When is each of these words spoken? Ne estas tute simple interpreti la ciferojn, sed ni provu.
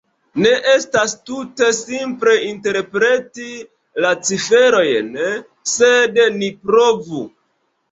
Ne 0.43 0.51
estas 0.69 1.11
tute 1.29 1.67
simple 1.79 2.33
interpreti 2.47 3.51
la 4.07 4.15
ciferojn, 4.31 5.15
sed 5.77 6.21
ni 6.41 6.53
provu. 6.67 7.25